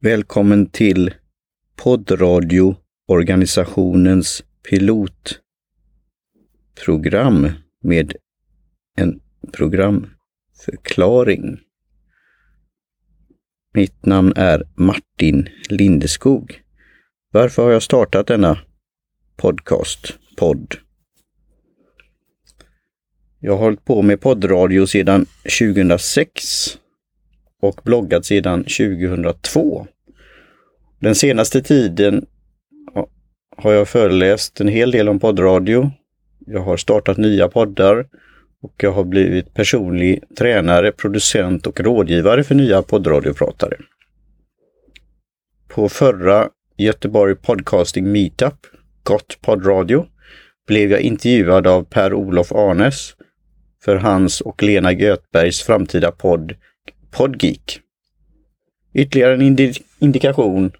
Välkommen 0.00 0.66
till 0.66 1.14
poddradioorganisationens 1.76 4.44
pilotprogram 4.68 7.48
med 7.84 8.16
en 8.96 9.20
programförklaring. 9.52 11.60
Mitt 13.74 14.06
namn 14.06 14.32
är 14.36 14.62
Martin 14.74 15.48
Lindeskog. 15.68 16.62
Varför 17.32 17.62
har 17.62 17.70
jag 17.70 17.82
startat 17.82 18.26
denna 18.26 18.58
podcast, 19.36 20.18
podd? 20.36 20.74
Jag 23.40 23.52
har 23.52 23.58
hållit 23.58 23.84
på 23.84 24.02
med 24.02 24.20
poddradio 24.20 24.86
sedan 24.86 25.26
2006 25.60 26.78
och 27.62 27.80
bloggat 27.84 28.24
sedan 28.24 28.64
2002. 28.64 29.86
Den 30.98 31.14
senaste 31.14 31.62
tiden 31.62 32.26
har 33.56 33.72
jag 33.72 33.88
föreläst 33.88 34.60
en 34.60 34.68
hel 34.68 34.90
del 34.90 35.08
om 35.08 35.20
poddradio. 35.20 35.90
Jag 36.46 36.60
har 36.60 36.76
startat 36.76 37.16
nya 37.16 37.48
poddar 37.48 38.06
och 38.62 38.74
jag 38.76 38.92
har 38.92 39.04
blivit 39.04 39.54
personlig 39.54 40.22
tränare, 40.38 40.92
producent 40.92 41.66
och 41.66 41.80
rådgivare 41.80 42.44
för 42.44 42.54
nya 42.54 42.82
poddradiopratare. 42.82 43.76
På 45.68 45.88
förra 45.88 46.48
Göteborg 46.76 47.34
Podcasting 47.34 48.12
Meetup, 48.12 48.66
Gott 49.02 49.38
poddradio, 49.40 50.06
blev 50.66 50.90
jag 50.90 51.00
intervjuad 51.00 51.66
av 51.66 51.84
Per-Olof 51.84 52.52
Arnes 52.52 53.14
för 53.84 53.96
hans 53.96 54.40
och 54.40 54.62
Lena 54.62 54.92
Götbergs 54.92 55.62
framtida 55.62 56.12
podd 56.12 56.54
Podgeek. 57.10 57.80
Ytterligare 58.94 59.34
en 59.34 59.42
indi 59.42 59.72
indikation 59.98 60.72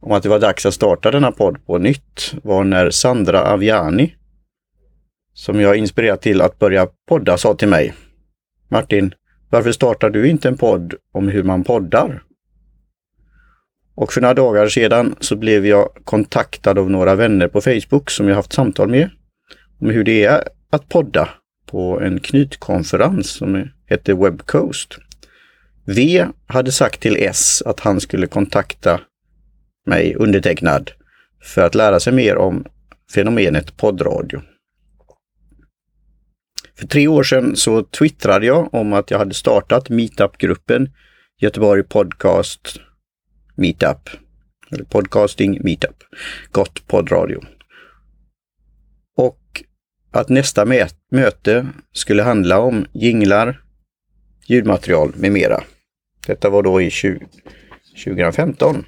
om 0.00 0.12
att 0.12 0.22
det 0.22 0.28
var 0.28 0.38
dags 0.38 0.66
att 0.66 0.74
starta 0.74 1.10
denna 1.10 1.32
podd 1.32 1.66
på 1.66 1.78
nytt 1.78 2.34
var 2.42 2.64
när 2.64 2.90
Sandra 2.90 3.40
Aviani, 3.40 4.14
som 5.32 5.60
jag 5.60 5.76
inspirerat 5.76 6.22
till 6.22 6.40
att 6.40 6.58
börja 6.58 6.88
podda, 7.08 7.38
sa 7.38 7.54
till 7.54 7.68
mig 7.68 7.94
Martin, 8.68 9.14
varför 9.50 9.72
startar 9.72 10.10
du 10.10 10.28
inte 10.28 10.48
en 10.48 10.56
podd 10.56 10.94
om 11.12 11.28
hur 11.28 11.42
man 11.42 11.64
poddar? 11.64 12.22
Och 13.94 14.12
för 14.12 14.20
några 14.20 14.34
dagar 14.34 14.68
sedan 14.68 15.16
så 15.20 15.36
blev 15.36 15.66
jag 15.66 15.88
kontaktad 16.04 16.78
av 16.78 16.90
några 16.90 17.14
vänner 17.14 17.48
på 17.48 17.60
Facebook 17.60 18.10
som 18.10 18.28
jag 18.28 18.36
haft 18.36 18.52
samtal 18.52 18.88
med 18.88 19.10
om 19.80 19.90
hur 19.90 20.04
det 20.04 20.24
är 20.24 20.48
att 20.70 20.88
podda 20.88 21.28
på 21.66 22.00
en 22.00 22.20
knytkonferens 22.20 23.30
som 23.30 23.68
hette 23.86 24.14
Webcoast. 24.14 24.98
V 25.86 26.26
hade 26.46 26.72
sagt 26.72 27.00
till 27.00 27.16
S 27.16 27.62
att 27.66 27.80
han 27.80 28.00
skulle 28.00 28.26
kontakta 28.26 29.00
mig, 29.86 30.14
undertecknad, 30.14 30.90
för 31.42 31.62
att 31.62 31.74
lära 31.74 32.00
sig 32.00 32.12
mer 32.12 32.36
om 32.36 32.64
fenomenet 33.14 33.76
poddradio. 33.76 34.42
För 36.78 36.86
tre 36.86 37.08
år 37.08 37.22
sedan 37.22 37.56
så 37.56 37.82
twittrade 37.82 38.46
jag 38.46 38.74
om 38.74 38.92
att 38.92 39.10
jag 39.10 39.18
hade 39.18 39.34
startat 39.34 39.88
meetup-gruppen 39.88 40.90
Göteborg 41.38 41.82
Podcast 41.82 42.80
Meetup. 43.54 44.10
Eller 44.70 44.84
Podcasting 44.84 45.60
Meetup. 45.64 46.04
Gott 46.52 46.86
poddradio. 46.86 47.40
Och 49.16 49.64
att 50.10 50.28
nästa 50.28 50.64
möte 51.10 51.66
skulle 51.92 52.22
handla 52.22 52.58
om 52.58 52.86
jinglar, 52.92 53.62
ljudmaterial 54.46 55.12
med 55.16 55.32
mera. 55.32 55.62
Detta 56.26 56.50
var 56.50 56.62
då 56.62 56.80
i 56.80 56.90
20, 56.90 57.26
2015. 58.04 58.84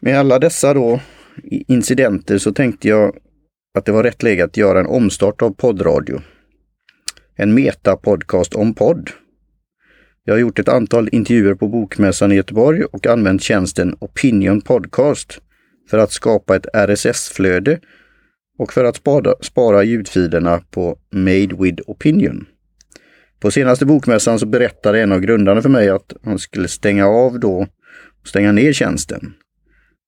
Med 0.00 0.18
alla 0.18 0.38
dessa 0.38 0.74
då 0.74 1.00
incidenter 1.50 2.38
så 2.38 2.52
tänkte 2.52 2.88
jag 2.88 3.16
att 3.78 3.84
det 3.84 3.92
var 3.92 4.02
rätt 4.02 4.22
läge 4.22 4.44
att 4.44 4.56
göra 4.56 4.80
en 4.80 4.86
omstart 4.86 5.42
av 5.42 5.50
poddradio. 5.50 6.20
En 7.36 7.54
meta-podcast 7.54 8.54
om 8.54 8.74
podd. 8.74 9.10
Jag 10.24 10.34
har 10.34 10.38
gjort 10.38 10.58
ett 10.58 10.68
antal 10.68 11.08
intervjuer 11.12 11.54
på 11.54 11.68
Bokmässan 11.68 12.32
i 12.32 12.34
Göteborg 12.34 12.84
och 12.84 13.06
använt 13.06 13.42
tjänsten 13.42 13.96
Opinion 14.00 14.60
Podcast 14.60 15.40
för 15.90 15.98
att 15.98 16.12
skapa 16.12 16.56
ett 16.56 16.66
RSS-flöde 16.74 17.80
och 18.58 18.72
för 18.72 18.84
att 18.84 18.96
spara, 18.96 19.34
spara 19.40 19.82
ljudfilerna 19.82 20.60
på 20.70 20.98
Made 21.10 21.56
with 21.58 21.82
Opinion. 21.86 22.46
På 23.40 23.50
senaste 23.50 23.86
bokmässan 23.86 24.38
så 24.38 24.46
berättade 24.46 25.02
en 25.02 25.12
av 25.12 25.20
grundarna 25.20 25.62
för 25.62 25.68
mig 25.68 25.88
att 25.88 26.12
han 26.24 26.38
skulle 26.38 26.68
stänga 26.68 27.06
av 27.06 27.40
då 27.40 27.66
och 28.20 28.28
stänga 28.28 28.52
ner 28.52 28.72
tjänsten. 28.72 29.34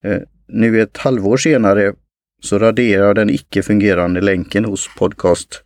Eh, 0.04 0.20
nu 0.48 0.82
ett 0.82 0.96
halvår 0.96 1.36
senare 1.36 1.94
så 2.42 2.58
raderar 2.58 3.14
den 3.14 3.30
icke 3.30 3.62
fungerande 3.62 4.20
länken 4.20 4.64
hos 4.64 4.90
Podcast 4.98 5.62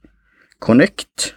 Connect 0.59 1.35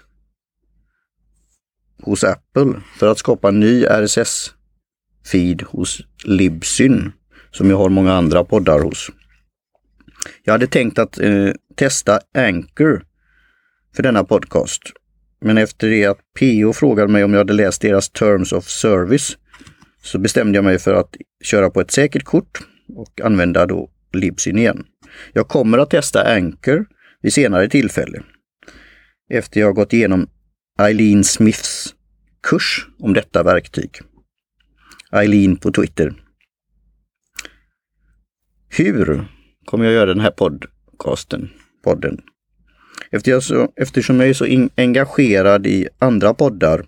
hos 2.02 2.24
Apple 2.24 2.74
för 3.00 3.08
att 3.12 3.18
skapa 3.18 3.48
en 3.48 3.60
ny 3.60 3.86
RSS-feed 3.86 5.64
hos 5.64 6.02
Libsyn 6.26 7.12
som 7.52 7.70
jag 7.70 7.78
har 7.78 7.90
många 7.90 8.14
andra 8.14 8.44
poddar 8.44 8.80
hos. 8.80 9.10
Jag 10.44 10.54
hade 10.54 10.68
tänkt 10.68 11.00
att 11.00 11.20
eh, 11.20 11.52
testa 11.76 12.20
Anchor 12.34 13.04
för 13.96 14.04
denna 14.04 14.24
podcast 14.24 14.82
men 15.42 15.58
efter 15.58 15.90
det 15.90 16.06
att 16.06 16.20
PO 16.40 16.74
frågade 16.74 17.12
mig 17.12 17.24
om 17.24 17.32
jag 17.34 17.38
hade 17.38 17.54
läst 17.54 17.82
deras 17.82 18.10
Terms 18.10 18.52
of 18.52 18.66
Service 18.66 19.38
så 20.04 20.20
bestämde 20.20 20.58
jag 20.58 20.66
mig 20.66 20.80
för 20.80 20.94
att 20.94 21.16
köra 21.44 21.70
på 21.70 21.82
ett 21.82 21.92
säkert 21.92 22.24
kort 22.24 22.60
och 22.96 23.22
använda 23.22 23.66
då 23.66 23.90
Libsyn 24.14 24.58
igen. 24.58 24.86
Jag 25.34 25.48
kommer 25.48 25.78
att 25.78 25.90
testa 25.90 26.36
Anchor 26.36 26.86
vid 27.22 27.34
senare 27.34 27.70
tillfälle. 27.70 28.24
Efter 29.30 29.60
jag 29.60 29.76
gått 29.76 29.94
igenom 29.94 30.30
Eileen 30.80 31.24
Smiths 31.24 31.96
kurs 32.44 32.88
om 33.00 33.14
detta 33.14 33.44
verktyg. 33.44 33.90
Eileen 35.12 35.56
på 35.56 35.72
Twitter. 35.72 36.14
Hur 38.70 39.28
kommer 39.66 39.86
jag 39.86 39.94
göra 39.94 40.14
den 40.14 40.20
här 40.20 40.32
podcasten, 40.32 41.50
podden? 41.84 42.22
Eftersom 43.76 44.20
jag 44.20 44.30
är 44.30 44.34
så 44.34 44.68
engagerad 44.78 45.68
i 45.68 45.88
andra 46.00 46.34
poddar 46.34 46.86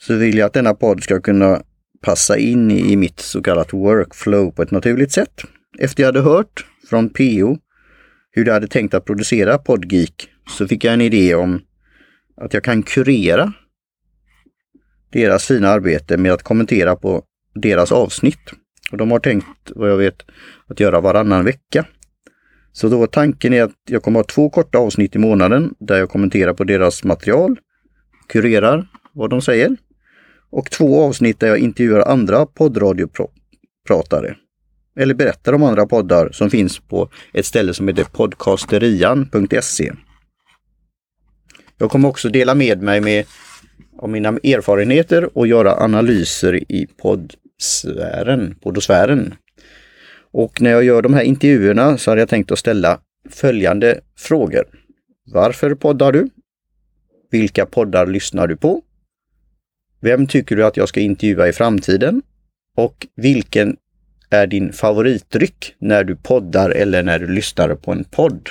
så 0.00 0.14
vill 0.14 0.38
jag 0.38 0.46
att 0.46 0.52
denna 0.52 0.74
podd 0.74 1.02
ska 1.02 1.20
kunna 1.20 1.62
passa 2.00 2.38
in 2.38 2.70
i 2.70 2.96
mitt 2.96 3.20
så 3.20 3.42
kallat 3.42 3.72
workflow 3.72 4.50
på 4.50 4.62
ett 4.62 4.70
naturligt 4.70 5.12
sätt. 5.12 5.42
Efter 5.78 6.02
jag 6.02 6.08
hade 6.08 6.20
hört 6.20 6.66
från 6.90 7.08
PO 7.08 7.58
hur 8.30 8.44
de 8.44 8.50
hade 8.50 8.68
tänkt 8.68 8.94
att 8.94 9.04
producera 9.04 9.58
Podgeek 9.58 10.28
så 10.50 10.68
fick 10.68 10.84
jag 10.84 10.94
en 10.94 11.00
idé 11.00 11.34
om 11.34 11.60
att 12.36 12.54
jag 12.54 12.64
kan 12.64 12.82
kurera 12.82 13.52
deras 15.12 15.46
fina 15.46 15.68
arbete 15.68 16.16
med 16.16 16.32
att 16.32 16.42
kommentera 16.42 16.96
på 16.96 17.22
deras 17.54 17.92
avsnitt. 17.92 18.52
Och 18.90 18.98
de 18.98 19.10
har 19.10 19.18
tänkt, 19.18 19.70
vad 19.74 19.90
jag 19.90 19.96
vet, 19.96 20.22
att 20.66 20.80
göra 20.80 21.00
varannan 21.00 21.44
vecka. 21.44 21.84
Så 22.72 22.88
då 22.88 23.06
tanken 23.06 23.52
är 23.52 23.62
att 23.62 23.74
jag 23.88 24.02
kommer 24.02 24.18
ha 24.18 24.24
två 24.24 24.50
korta 24.50 24.78
avsnitt 24.78 25.16
i 25.16 25.18
månaden 25.18 25.74
där 25.78 25.98
jag 25.98 26.10
kommenterar 26.10 26.54
på 26.54 26.64
deras 26.64 27.04
material, 27.04 27.58
kurerar 28.28 28.88
vad 29.12 29.30
de 29.30 29.42
säger 29.42 29.76
och 30.50 30.70
två 30.70 31.02
avsnitt 31.02 31.40
där 31.40 31.48
jag 31.48 31.58
intervjuar 31.58 32.00
andra 32.00 32.46
poddradiopratare 32.46 34.36
eller 34.96 35.14
berättar 35.14 35.52
om 35.52 35.62
andra 35.62 35.86
poddar 35.86 36.28
som 36.32 36.50
finns 36.50 36.78
på 36.78 37.08
ett 37.32 37.46
ställe 37.46 37.74
som 37.74 37.88
heter 37.88 38.04
podcasterian.se. 38.04 39.92
Jag 41.78 41.90
kommer 41.90 42.08
också 42.08 42.28
dela 42.28 42.54
med 42.54 42.82
mig 42.82 43.00
med 43.00 43.24
av 43.98 44.10
mina 44.10 44.28
erfarenheter 44.28 45.38
och 45.38 45.46
göra 45.46 45.76
analyser 45.76 46.72
i 46.72 46.86
poddsfären, 47.02 48.54
poddosfären. 48.62 49.34
Och 50.32 50.60
när 50.60 50.70
jag 50.70 50.84
gör 50.84 51.02
de 51.02 51.14
här 51.14 51.22
intervjuerna 51.22 51.98
så 51.98 52.10
hade 52.10 52.20
jag 52.20 52.28
tänkt 52.28 52.52
att 52.52 52.58
ställa 52.58 53.00
följande 53.30 54.00
frågor. 54.18 54.64
Varför 55.32 55.74
poddar 55.74 56.12
du? 56.12 56.28
Vilka 57.30 57.66
poddar 57.66 58.06
lyssnar 58.06 58.46
du 58.46 58.56
på? 58.56 58.82
Vem 60.00 60.26
tycker 60.26 60.56
du 60.56 60.64
att 60.64 60.76
jag 60.76 60.88
ska 60.88 61.00
intervjua 61.00 61.48
i 61.48 61.52
framtiden? 61.52 62.22
Och 62.76 63.06
vilken 63.16 63.76
är 64.30 64.46
din 64.46 64.72
favoritdryck 64.72 65.74
när 65.78 66.04
du 66.04 66.16
poddar 66.16 66.70
eller 66.70 67.02
när 67.02 67.18
du 67.18 67.26
lyssnar 67.26 67.74
på 67.74 67.92
en 67.92 68.04
podd? 68.04 68.48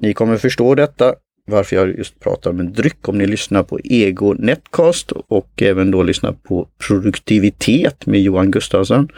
Ni 0.00 0.14
kommer 0.14 0.36
förstå 0.36 0.74
detta, 0.74 1.14
varför 1.46 1.76
jag 1.76 1.98
just 1.98 2.20
pratar 2.20 2.50
om 2.50 2.60
en 2.60 2.72
dryck 2.72 3.08
om 3.08 3.18
ni 3.18 3.26
lyssnar 3.26 3.62
på 3.62 3.80
Ego 3.84 4.32
Netcast 4.32 5.12
och 5.12 5.62
även 5.62 5.90
då 5.90 6.02
lyssnar 6.02 6.32
på 6.32 6.68
Produktivitet 6.86 8.06
med 8.06 8.20
Johan 8.20 8.50
Gustafsson 8.50 9.08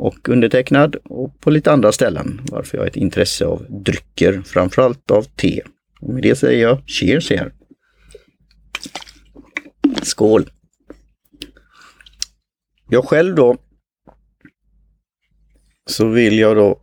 och 0.00 0.28
undertecknad 0.28 0.96
och 1.04 1.40
på 1.40 1.50
lite 1.50 1.72
andra 1.72 1.92
ställen. 1.92 2.40
Varför 2.50 2.78
jag 2.78 2.82
har 2.82 2.88
ett 2.88 2.96
intresse 2.96 3.44
av 3.44 3.66
drycker, 3.68 4.42
framförallt 4.42 5.10
av 5.10 5.22
te. 5.22 5.62
Och 6.00 6.14
med 6.14 6.22
det 6.22 6.36
säger 6.36 6.62
jag 6.62 6.82
cheers 6.86 7.30
er! 7.30 7.52
Skål! 10.02 10.50
jag 12.90 13.04
själv 13.04 13.34
då 13.34 13.56
så 15.86 16.08
vill 16.08 16.38
jag 16.38 16.56
då 16.56 16.80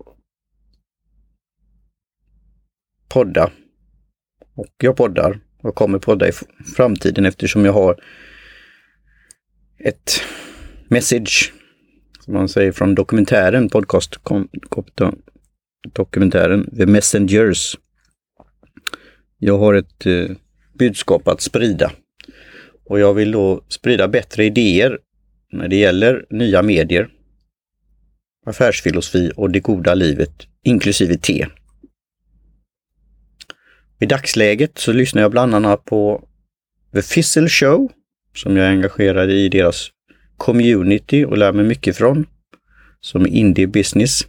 podda. 3.10 3.52
Och 4.56 4.74
jag 4.78 4.96
poddar 4.96 5.40
och 5.62 5.76
kommer 5.76 6.00
podda 6.00 6.28
i 6.28 6.32
framtiden 6.76 7.26
eftersom 7.26 7.66
jag 7.66 7.74
har 7.74 8.04
ett 9.78 10.22
message, 10.88 11.54
som 12.28 12.34
man 12.34 12.50
säger 12.50 12.72
från 12.72 12.96
dokumentären, 12.96 13.70
podcast 13.70 14.16
dokumentären 15.94 16.76
The 16.78 16.86
Messengers. 16.86 17.78
Jag 19.38 19.58
har 19.58 19.74
ett 19.74 20.06
eh, 20.06 20.30
budskap 20.74 21.28
att 21.28 21.42
sprida. 21.42 21.92
Och 22.86 23.00
jag 23.00 23.14
vill 23.14 23.32
då 23.32 23.62
sprida 23.68 24.08
bättre 24.08 24.46
idéer 24.46 25.00
när 25.52 25.68
det 25.68 25.76
gäller 25.76 26.26
nya 26.30 26.62
medier, 26.62 27.10
affärsfilosofi 28.46 29.32
och 29.36 29.52
det 29.52 29.60
goda 29.60 29.94
livet, 29.94 30.48
inklusive 30.64 31.18
te. 31.18 31.48
I 34.00 34.06
dagsläget 34.06 34.78
så 34.78 34.94
lyssnar 34.94 35.22
jag 35.22 35.32
bland 35.32 35.56
annat 35.56 35.86
på 35.86 36.28
The 36.94 37.02
Fizzle 37.02 37.50
Show, 37.50 37.92
som 38.36 38.58
jag 38.58 38.66
är 38.66 38.72
engagerad 38.72 39.32
i 39.32 39.50
deras 39.50 39.92
community 40.38 41.26
och 41.26 41.38
lär 41.38 41.52
mig 41.52 41.66
mycket 41.66 41.98
från, 41.98 42.26
som 43.00 43.28
indie 43.28 43.68
business. 43.68 44.28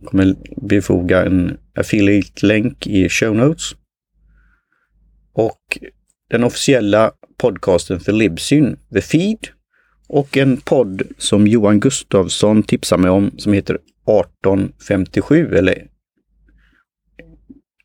Jag 0.00 0.08
kommer 0.08 0.34
bifoga 0.68 1.24
en 1.24 1.58
affiliate-länk 1.74 2.86
i 2.86 3.08
show 3.08 3.36
notes. 3.36 3.74
Och 5.32 5.78
den 6.30 6.44
officiella 6.44 7.12
podcasten 7.36 8.00
för 8.00 8.12
Libsyn, 8.12 8.76
The 8.92 9.00
Feed, 9.00 9.48
och 10.08 10.36
en 10.36 10.56
podd 10.56 11.02
som 11.18 11.46
Johan 11.46 11.80
Gustafsson 11.80 12.62
tipsar 12.62 12.98
mig 12.98 13.10
om 13.10 13.30
som 13.38 13.52
heter 13.52 13.74
1857 13.74 15.54
eller 15.54 15.86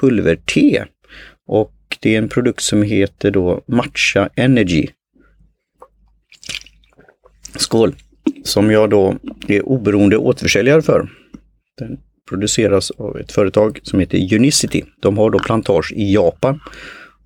pulverte. 0.00 0.86
Och 1.46 1.74
det 2.00 2.14
är 2.14 2.18
en 2.18 2.28
produkt 2.28 2.62
som 2.62 2.82
heter 2.82 3.30
då 3.30 3.64
Matcha 3.66 4.28
Energy. 4.36 4.86
Skål! 7.56 7.94
Som 8.44 8.70
jag 8.70 8.90
då 8.90 9.16
är 9.48 9.68
oberoende 9.68 10.16
återförsäljare 10.16 10.82
för. 10.82 11.08
Den 11.78 11.98
produceras 12.28 12.90
av 12.90 13.18
ett 13.18 13.32
företag 13.32 13.80
som 13.82 14.00
heter 14.00 14.34
Unicity. 14.34 14.84
De 15.00 15.18
har 15.18 15.30
då 15.30 15.38
plantage 15.38 15.92
i 15.96 16.14
Japan 16.14 16.60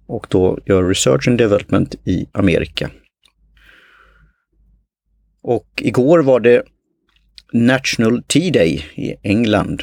och 0.07 0.27
då 0.31 0.59
gör 0.67 0.89
research 0.89 1.29
and 1.29 1.39
development 1.39 1.95
i 2.05 2.27
Amerika. 2.33 2.91
Och 5.43 5.67
igår 5.77 6.19
var 6.19 6.41
det 6.41 6.63
National 7.53 8.23
Tea 8.23 8.53
Day 8.53 8.85
i 8.95 9.15
England. 9.23 9.83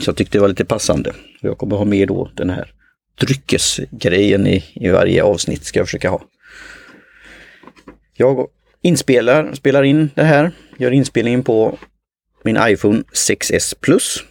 Så 0.00 0.08
jag 0.08 0.16
tyckte 0.16 0.38
det 0.38 0.42
var 0.42 0.48
lite 0.48 0.64
passande. 0.64 1.12
Jag 1.40 1.58
kommer 1.58 1.76
ha 1.76 1.84
med 1.84 2.08
då 2.08 2.30
den 2.36 2.50
här 2.50 2.72
dryckesgrejen 3.20 4.46
i, 4.46 4.64
i 4.74 4.88
varje 4.88 5.22
avsnitt 5.22 5.64
ska 5.64 5.78
jag 5.78 5.86
försöka 5.86 6.10
ha. 6.10 6.22
Jag 8.14 8.48
inspelar, 8.82 9.54
spelar 9.54 9.82
in 9.82 10.10
det 10.14 10.24
här, 10.24 10.52
gör 10.78 10.90
inspelningen 10.90 11.42
på 11.44 11.78
min 12.42 12.58
iPhone 12.60 13.02
6S 13.12 13.74
Plus. 13.80 14.24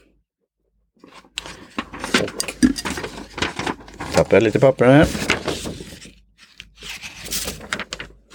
Och 3.99 4.13
tappar 4.13 4.41
lite 4.41 4.59
papper 4.59 4.85
här. 4.85 5.07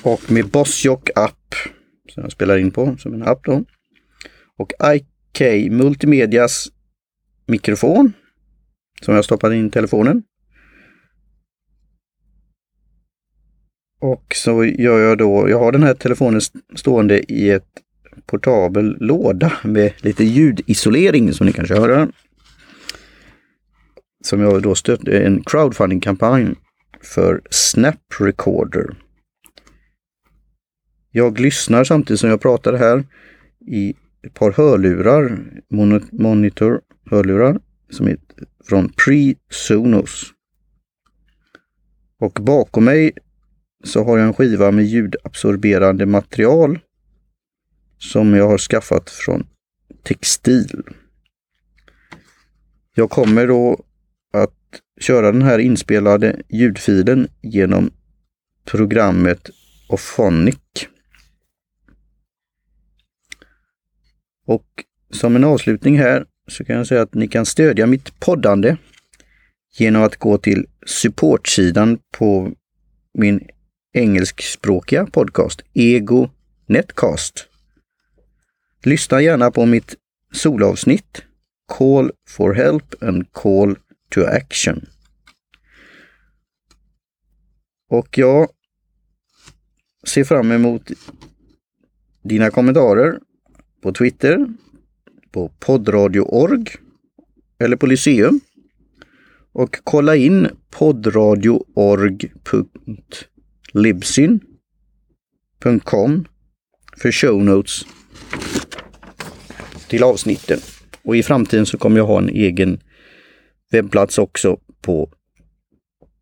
Och 0.02 0.32
med 0.32 0.48
Bossjock 0.50 1.10
app 1.14 1.54
som 2.14 2.22
jag 2.22 2.32
spelar 2.32 2.58
in 2.58 2.70
på 2.70 2.96
som 2.98 3.14
en 3.14 3.22
app 3.22 3.44
då. 3.44 3.64
Och 4.56 4.72
IK 4.94 5.70
Multimedias 5.70 6.68
mikrofon 7.46 8.12
som 9.02 9.14
jag 9.14 9.24
stoppar 9.24 9.52
in 9.52 9.66
i 9.66 9.70
telefonen. 9.70 10.22
Och 14.04 14.32
så 14.34 14.64
gör 14.64 15.00
jag 15.00 15.18
då, 15.18 15.50
jag 15.50 15.58
har 15.58 15.72
den 15.72 15.82
här 15.82 15.94
telefonen 15.94 16.40
stående 16.74 17.32
i 17.32 17.50
ett 17.50 17.68
portabel 18.26 18.96
låda 19.00 19.52
med 19.62 19.92
lite 19.98 20.24
ljudisolering 20.24 21.32
som 21.32 21.46
ni 21.46 21.52
kanske 21.52 21.74
hör. 21.74 22.08
Som 24.24 24.40
jag 24.40 24.62
då 24.62 24.74
stötte 24.74 25.18
en 25.18 25.42
crowdfunding-kampanj 25.44 26.54
för 27.02 27.42
Snap 27.50 28.00
Recorder. 28.20 28.96
Jag 31.10 31.40
lyssnar 31.40 31.84
samtidigt 31.84 32.20
som 32.20 32.30
jag 32.30 32.40
pratar 32.40 32.72
här 32.72 33.04
i 33.66 33.94
ett 34.26 34.34
par 34.34 34.52
hörlurar, 34.52 35.38
monitor 36.12 36.80
hörlurar, 37.10 37.60
som 37.90 38.08
är 38.08 38.16
från 38.64 38.88
Pre-Sonos. 38.88 40.24
Och 42.18 42.38
bakom 42.42 42.84
mig 42.84 43.12
så 43.84 44.04
har 44.04 44.18
jag 44.18 44.26
en 44.26 44.34
skiva 44.34 44.70
med 44.70 44.84
ljudabsorberande 44.84 46.06
material 46.06 46.78
som 47.98 48.34
jag 48.34 48.48
har 48.48 48.58
skaffat 48.58 49.10
från 49.10 49.46
textil. 50.02 50.82
Jag 52.94 53.10
kommer 53.10 53.46
då 53.46 53.84
att 54.32 54.80
köra 55.00 55.32
den 55.32 55.42
här 55.42 55.58
inspelade 55.58 56.42
ljudfilen 56.48 57.28
genom 57.42 57.90
programmet 58.64 59.50
Ophonic. 59.88 60.56
Och 64.46 64.84
som 65.10 65.36
en 65.36 65.44
avslutning 65.44 65.98
här 65.98 66.26
så 66.48 66.64
kan 66.64 66.76
jag 66.76 66.86
säga 66.86 67.02
att 67.02 67.14
ni 67.14 67.28
kan 67.28 67.46
stödja 67.46 67.86
mitt 67.86 68.20
poddande 68.20 68.76
genom 69.76 70.02
att 70.02 70.16
gå 70.16 70.38
till 70.38 70.66
supportsidan 70.86 71.98
på 72.10 72.52
min 73.14 73.48
engelskspråkiga 73.94 75.06
podcast 75.06 75.62
Ego 75.74 76.30
Netcast. 76.66 77.46
Lyssna 78.84 79.20
gärna 79.20 79.50
på 79.50 79.66
mitt 79.66 79.94
solavsnitt 80.32 81.22
Call 81.78 82.10
for 82.28 82.54
Help 82.54 83.02
and 83.02 83.32
Call 83.32 83.76
to 84.08 84.20
Action. 84.20 84.86
Och 87.90 88.18
jag 88.18 88.48
ser 90.06 90.24
fram 90.24 90.52
emot 90.52 90.90
dina 92.22 92.50
kommentarer 92.50 93.18
på 93.82 93.92
Twitter, 93.92 94.46
på 95.30 95.48
poddradio.org 95.58 96.66
eller 97.58 97.76
på 97.76 97.86
Lyceum. 97.86 98.40
Och 99.52 99.76
kolla 99.84 100.16
in 100.16 100.48
libsyn.com 103.74 104.44
för 106.96 107.12
show 107.12 107.44
notes 107.44 107.84
till 109.88 110.02
avsnitten. 110.02 110.58
Och 111.02 111.16
i 111.16 111.22
framtiden 111.22 111.66
så 111.66 111.78
kommer 111.78 111.96
jag 111.96 112.06
ha 112.06 112.18
en 112.18 112.28
egen 112.28 112.80
webbplats 113.70 114.18
också 114.18 114.58
på 114.80 115.10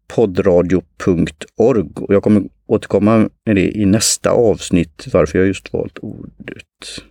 poddradio.org 0.07 1.91
och 1.95 2.15
jag 2.15 2.23
kommer 2.23 2.43
återkomma 2.67 3.31
med 3.45 3.57
det 3.57 3.77
i 3.77 3.85
nästa 3.85 4.31
avsnitt 4.31 5.07
varför 5.13 5.39
jag 5.39 5.47
just 5.47 5.73
valt 5.73 5.99
ordet 5.99 7.03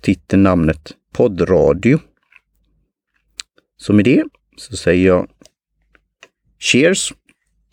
titeln, 0.00 0.42
namnet 0.42 0.96
poddradio. 1.12 1.98
Så 3.76 3.92
med 3.92 4.04
det 4.04 4.24
så 4.56 4.76
säger 4.76 5.06
jag 5.06 5.30
cheers, 6.58 7.12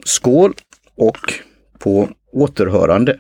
skål 0.06 0.54
och 0.96 1.34
på 1.80 2.10
återhörande. 2.32 3.20